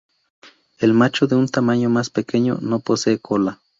El 0.79 0.95
macho 0.95 1.27
de 1.27 1.35
un 1.35 1.47
tamaño 1.47 1.87
más 1.91 2.09
pequeño 2.09 2.57
no 2.59 2.79
posee 2.79 3.19
cola. 3.19 3.61